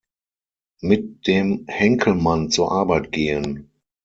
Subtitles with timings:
[0.81, 3.69] Mit dem Henkelmann zur Arbeit gehen.